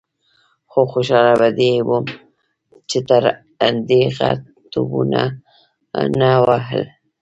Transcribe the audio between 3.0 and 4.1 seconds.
تر دې